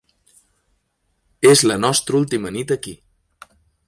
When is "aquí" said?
2.77-2.95